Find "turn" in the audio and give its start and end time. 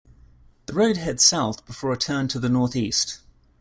1.95-2.27